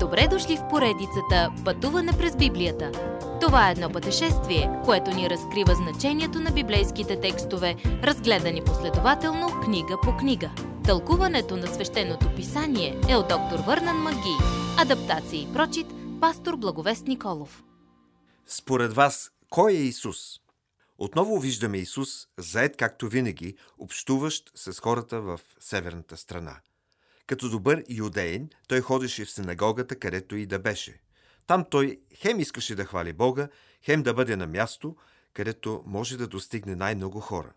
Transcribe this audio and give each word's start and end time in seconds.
Добре 0.00 0.28
дошли 0.30 0.56
в 0.56 0.68
поредицата 0.70 1.52
Пътуване 1.64 2.12
през 2.18 2.36
Библията. 2.36 2.92
Това 3.40 3.68
е 3.68 3.72
едно 3.72 3.90
пътешествие, 3.90 4.80
което 4.84 5.10
ни 5.10 5.30
разкрива 5.30 5.74
значението 5.74 6.40
на 6.40 6.50
библейските 6.50 7.20
текстове, 7.20 7.76
разгледани 7.84 8.64
последователно 8.64 9.60
книга 9.64 9.96
по 10.02 10.16
книга. 10.16 10.50
Тълкуването 10.84 11.56
на 11.56 11.66
свещеното 11.66 12.34
писание 12.36 13.00
е 13.08 13.16
от 13.16 13.28
доктор 13.28 13.58
Върнан 13.66 13.96
Маги. 13.96 14.36
Адаптация 14.78 15.42
и 15.42 15.52
прочит, 15.52 15.86
пастор 16.20 16.56
Благовест 16.56 17.06
Николов. 17.06 17.64
Според 18.46 18.92
вас, 18.92 19.30
кой 19.50 19.72
е 19.72 19.76
Исус? 19.76 20.18
Отново 20.98 21.38
виждаме 21.38 21.78
Исус, 21.78 22.26
заед 22.38 22.76
както 22.76 23.08
винаги, 23.08 23.56
общуващ 23.78 24.50
с 24.54 24.80
хората 24.80 25.20
в 25.20 25.40
северната 25.60 26.16
страна. 26.16 26.56
Като 27.28 27.48
добър 27.48 27.84
юдеин, 27.88 28.50
той 28.68 28.80
ходеше 28.80 29.24
в 29.24 29.30
синагогата, 29.30 29.96
където 29.96 30.36
и 30.36 30.46
да 30.46 30.58
беше. 30.58 31.00
Там 31.46 31.64
той 31.70 32.00
хем 32.14 32.40
искаше 32.40 32.74
да 32.74 32.84
хвали 32.84 33.12
Бога, 33.12 33.48
хем 33.82 34.02
да 34.02 34.14
бъде 34.14 34.36
на 34.36 34.46
място, 34.46 34.96
където 35.34 35.82
може 35.86 36.16
да 36.16 36.26
достигне 36.26 36.76
най-много 36.76 37.20
хора. 37.20 37.52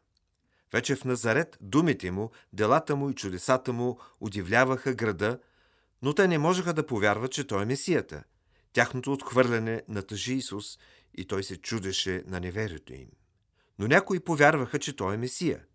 Вече 0.74 0.96
в 0.96 1.06
Назарет 1.06 1.58
думите 1.62 2.12
му, 2.12 2.32
делата 2.54 2.96
му 2.96 3.10
и 3.10 3.16
чудесата 3.16 3.74
му 3.74 4.00
удивляваха 4.20 4.94
града, 4.94 5.40
но 6.02 6.14
те 6.14 6.28
не 6.28 6.38
можеха 6.38 6.74
да 6.74 6.86
повярват, 6.86 7.32
че 7.32 7.48
той 7.48 7.62
е 7.62 7.66
Месията. 7.66 8.24
Тяхното 8.74 9.14
отхвърляне 9.14 9.82
натъжи 9.88 10.34
Исус 10.34 10.80
и 11.18 11.26
той 11.26 11.44
се 11.44 11.58
чудеше 11.58 12.24
на 12.28 12.40
неверието 12.40 12.94
им. 12.94 13.10
Но 13.80 13.88
някои 13.88 14.20
повярваха, 14.20 14.80
че 14.80 14.96
той 14.96 15.14
е 15.14 15.18
Месия– 15.18 15.64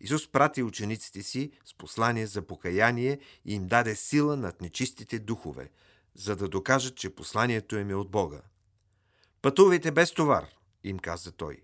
Исус 0.00 0.28
прати 0.28 0.62
учениците 0.62 1.22
си 1.22 1.50
с 1.64 1.74
послание 1.74 2.26
за 2.26 2.42
покаяние 2.42 3.18
и 3.44 3.54
им 3.54 3.66
даде 3.66 3.94
сила 3.94 4.36
над 4.36 4.60
нечистите 4.60 5.18
духове, 5.18 5.70
за 6.14 6.36
да 6.36 6.48
докажат, 6.48 6.96
че 6.96 7.14
посланието 7.14 7.76
им 7.76 7.90
е 7.90 7.94
от 7.94 8.10
Бога. 8.10 8.40
Пътувайте 9.42 9.90
без 9.90 10.12
товар, 10.12 10.46
им 10.84 10.98
каза 10.98 11.32
той. 11.32 11.62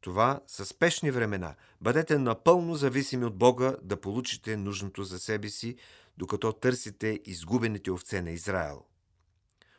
Това 0.00 0.40
са 0.46 0.66
спешни 0.66 1.10
времена. 1.10 1.54
Бъдете 1.80 2.18
напълно 2.18 2.74
зависими 2.74 3.24
от 3.24 3.38
Бога 3.38 3.76
да 3.82 4.00
получите 4.00 4.56
нужното 4.56 5.04
за 5.04 5.18
себе 5.18 5.48
си, 5.48 5.76
докато 6.16 6.52
търсите 6.52 7.20
изгубените 7.24 7.90
овце 7.90 8.22
на 8.22 8.30
Израел. 8.30 8.84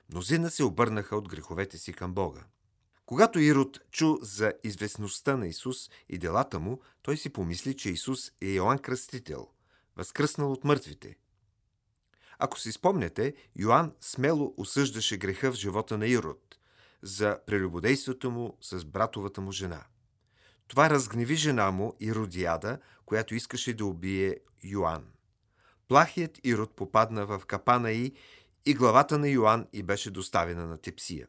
Мнозина 0.09 0.49
се 0.49 0.63
обърнаха 0.63 1.15
от 1.15 1.29
греховете 1.29 1.77
си 1.77 1.93
към 1.93 2.13
Бога. 2.13 2.43
Когато 3.09 3.39
Ирод 3.39 3.79
чу 3.91 4.17
за 4.21 4.53
известността 4.63 5.37
на 5.37 5.47
Исус 5.47 5.89
и 6.09 6.17
делата 6.17 6.59
му, 6.59 6.81
той 7.01 7.17
си 7.17 7.29
помисли, 7.29 7.77
че 7.77 7.89
Исус 7.89 8.31
е 8.41 8.45
Йоанн 8.45 8.79
Кръстител, 8.79 9.47
възкръснал 9.95 10.51
от 10.51 10.63
мъртвите. 10.63 11.17
Ако 12.39 12.59
си 12.59 12.71
спомняте, 12.71 13.33
Йоанн 13.55 13.91
смело 14.01 14.53
осъждаше 14.57 15.17
греха 15.17 15.51
в 15.51 15.55
живота 15.55 15.97
на 15.97 16.07
Ирод 16.07 16.57
за 17.01 17.39
прелюбодейството 17.47 18.31
му 18.31 18.57
с 18.61 18.85
братовата 18.85 19.41
му 19.41 19.51
жена. 19.51 19.83
Това 20.67 20.89
разгневи 20.89 21.35
жена 21.35 21.71
му, 21.71 21.93
Иродиада, 21.99 22.79
която 23.05 23.35
искаше 23.35 23.73
да 23.73 23.85
убие 23.85 24.37
Йоанн. 24.63 25.05
Плахият 25.87 26.39
Ирод 26.43 26.75
попадна 26.75 27.25
в 27.25 27.41
капана 27.47 27.91
й 27.91 28.13
и 28.65 28.73
главата 28.73 29.17
на 29.17 29.29
Йоанн 29.29 29.67
и 29.73 29.83
беше 29.83 30.11
доставена 30.11 30.67
на 30.67 30.77
тепсия. 30.77 31.27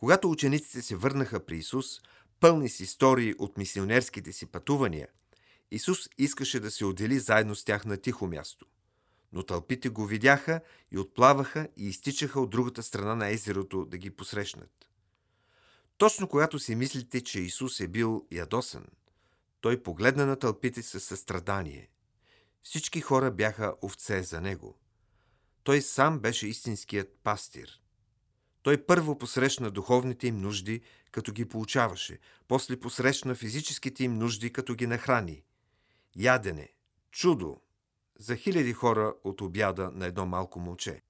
Когато 0.00 0.30
учениците 0.30 0.82
се 0.82 0.96
върнаха 0.96 1.46
при 1.46 1.58
Исус, 1.58 2.00
пълни 2.40 2.68
с 2.68 2.80
истории 2.80 3.34
от 3.38 3.58
мисионерските 3.58 4.32
си 4.32 4.46
пътувания, 4.46 5.08
Исус 5.70 6.08
искаше 6.18 6.60
да 6.60 6.70
се 6.70 6.84
отдели 6.84 7.18
заедно 7.18 7.54
с 7.54 7.64
тях 7.64 7.84
на 7.84 7.96
тихо 7.96 8.26
място. 8.26 8.66
Но 9.32 9.42
тълпите 9.42 9.88
го 9.88 10.06
видяха 10.06 10.60
и 10.92 10.98
отплаваха 10.98 11.68
и 11.76 11.88
изтичаха 11.88 12.40
от 12.40 12.50
другата 12.50 12.82
страна 12.82 13.14
на 13.14 13.28
езерото 13.28 13.84
да 13.84 13.98
ги 13.98 14.10
посрещнат. 14.10 14.88
Точно 15.98 16.28
когато 16.28 16.58
си 16.58 16.74
мислите, 16.74 17.20
че 17.20 17.40
Исус 17.40 17.80
е 17.80 17.88
бил 17.88 18.26
ядосан, 18.30 18.86
той 19.60 19.82
погледна 19.82 20.26
на 20.26 20.36
тълпите 20.36 20.82
със 20.82 21.04
състрадание. 21.04 21.88
Всички 22.62 23.00
хора 23.00 23.30
бяха 23.30 23.74
овце 23.82 24.22
за 24.22 24.40
него. 24.40 24.78
Той 25.62 25.82
сам 25.82 26.18
беше 26.18 26.46
истинският 26.46 27.18
пастир. 27.22 27.80
Той 28.62 28.86
първо 28.86 29.18
посрещна 29.18 29.70
духовните 29.70 30.26
им 30.26 30.36
нужди, 30.40 30.80
като 31.12 31.32
ги 31.32 31.44
получаваше, 31.44 32.18
после 32.48 32.80
посрещна 32.80 33.34
физическите 33.34 34.04
им 34.04 34.14
нужди, 34.14 34.52
като 34.52 34.74
ги 34.74 34.86
нахрани. 34.86 35.42
Ядене, 36.16 36.68
чудо 37.10 37.60
за 38.18 38.36
хиляди 38.36 38.72
хора 38.72 39.14
от 39.24 39.40
обяда 39.40 39.90
на 39.94 40.06
едно 40.06 40.26
малко 40.26 40.60
момче. 40.60 41.02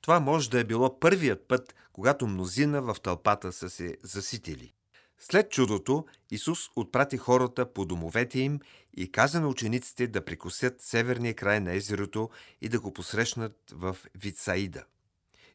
Това 0.00 0.20
може 0.20 0.50
да 0.50 0.60
е 0.60 0.64
било 0.64 1.00
първият 1.00 1.48
път, 1.48 1.74
когато 1.92 2.26
мнозина 2.26 2.82
в 2.82 2.96
тълпата 3.02 3.52
са 3.52 3.70
се 3.70 3.96
заситили. 4.02 4.74
След 5.18 5.50
чудото 5.50 6.06
Исус 6.30 6.58
отпрати 6.76 7.16
хората 7.16 7.72
по 7.72 7.84
домовете 7.84 8.40
им 8.40 8.60
и 8.96 9.12
каза 9.12 9.40
на 9.40 9.48
учениците 9.48 10.06
да 10.06 10.24
прикосят 10.24 10.80
северния 10.80 11.34
край 11.34 11.60
на 11.60 11.74
езерото 11.74 12.30
и 12.60 12.68
да 12.68 12.80
го 12.80 12.92
посрещнат 12.92 13.56
в 13.72 13.96
Вицаида. 14.14 14.84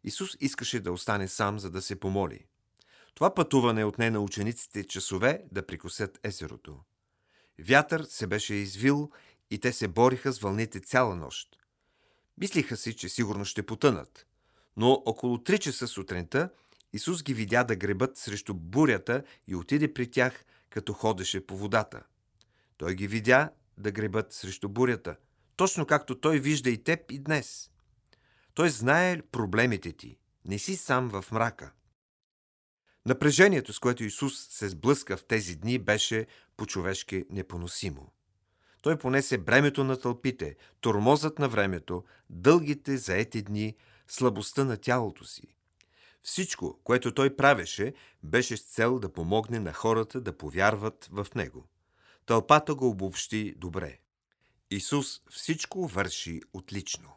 Исус 0.04 0.38
искаше 0.40 0.80
да 0.80 0.92
остане 0.92 1.28
сам, 1.28 1.60
за 1.60 1.72
да 1.72 1.82
се 1.82 2.00
помоли. 2.00 2.46
Това 3.16 3.34
пътуване 3.34 3.86
отне 3.86 4.10
на 4.10 4.20
учениците 4.20 4.84
часове 4.84 5.44
да 5.52 5.66
прикосят 5.68 6.20
езерото. 6.24 6.80
Вятър 7.60 8.04
се 8.04 8.28
беше 8.28 8.54
извил 8.54 9.12
и 9.52 9.60
те 9.60 9.74
се 9.74 9.88
бориха 9.88 10.32
с 10.32 10.40
вълните 10.40 10.80
цяла 10.80 11.16
нощ. 11.16 11.50
Мислиха 12.38 12.78
си, 12.78 12.96
че 12.96 13.10
сигурно 13.10 13.46
ще 13.46 13.66
потънат. 13.66 14.28
Но 14.78 14.92
около 15.06 15.38
3 15.38 15.60
часа 15.60 15.88
сутринта 15.88 16.50
Исус 16.94 17.24
ги 17.24 17.34
видя 17.34 17.64
да 17.64 17.76
гребат 17.76 18.18
срещу 18.18 18.54
бурята 18.54 19.24
и 19.48 19.56
отиде 19.56 19.94
при 19.94 20.12
тях, 20.12 20.46
като 20.70 20.94
ходеше 20.94 21.46
по 21.46 21.58
водата. 21.58 22.04
Той 22.78 22.96
ги 22.96 23.08
видя 23.08 23.50
да 23.78 23.92
гребат 23.92 24.34
срещу 24.34 24.70
бурята, 24.70 25.16
точно 25.56 25.86
както 25.86 26.20
той 26.20 26.40
вижда 26.40 26.70
и 26.70 26.84
теб 26.84 27.12
и 27.12 27.20
днес. 27.20 27.72
Той 28.58 28.70
знае 28.70 29.22
проблемите 29.22 29.92
ти. 29.92 30.18
Не 30.46 30.60
си 30.60 30.76
сам 30.76 31.10
в 31.10 31.32
мрака. 31.32 31.72
Напрежението, 33.06 33.74
с 33.74 33.80
което 33.80 34.04
Исус 34.04 34.48
се 34.50 34.70
сблъска 34.70 35.18
в 35.18 35.26
тези 35.26 35.56
дни, 35.56 35.80
беше 35.80 36.28
по-човешки 36.58 37.26
непоносимо. 37.30 38.12
Той 38.82 38.98
понесе 38.98 39.38
бремето 39.38 39.84
на 39.84 40.00
тълпите, 40.00 40.56
тормозът 40.82 41.40
на 41.40 41.50
времето, 41.50 42.04
дългите 42.30 42.98
заети 42.98 43.42
дни, 43.42 43.76
слабостта 44.08 44.64
на 44.64 44.78
тялото 44.78 45.26
си. 45.26 45.56
Всичко, 46.24 46.80
което 46.84 47.14
той 47.14 47.36
правеше, 47.36 47.94
беше 48.24 48.58
с 48.58 48.62
цел 48.62 49.00
да 49.00 49.14
помогне 49.14 49.60
на 49.60 49.74
хората 49.74 50.22
да 50.22 50.38
повярват 50.38 51.10
в 51.12 51.28
него. 51.36 51.68
Тълпата 52.26 52.76
го 52.76 52.90
обобщи 52.90 53.54
добре. 53.58 54.00
Исус 54.72 55.22
всичко 55.30 55.88
върши 55.88 56.42
отлично. 56.54 57.14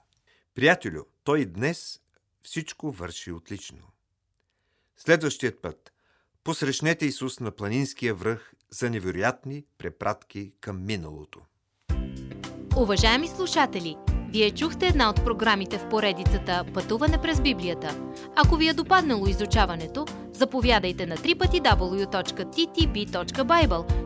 Приятелю, 0.55 1.05
той 1.25 1.45
днес 1.45 2.01
всичко 2.43 2.91
върши 2.91 3.33
отлично. 3.33 3.83
Следващият 4.97 5.63
път 5.63 5.93
посрещнете 6.45 7.07
Исус 7.07 7.41
на 7.41 7.51
планинския 7.51 8.15
връх 8.15 8.53
за 8.71 8.91
невероятни 8.91 9.65
препратки 9.79 10.53
към 10.61 10.85
миналото. 10.85 11.41
Уважаеми 12.77 13.29
слушатели, 13.29 13.97
вие 14.33 14.51
чухте 14.51 14.87
една 14.87 15.11
от 15.11 15.25
програмите 15.25 15.79
в 15.79 15.89
поредицата 15.89 16.65
Пътуване 16.75 17.23
през 17.23 17.41
Библията. 17.41 18.13
Ако 18.37 18.57
ви 18.57 18.69
е 18.69 18.73
допаднало 18.73 19.27
изучаването, 19.27 20.07
заповядайте 20.33 21.07
на 21.07 21.17
www.ttb.bible, 21.17 22.53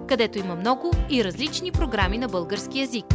където 0.07 0.39
има 0.39 0.57
много 0.57 0.93
и 1.11 1.25
различни 1.25 1.73
програми 1.73 2.19
на 2.19 2.29
български 2.29 2.81
язик– 2.81 3.07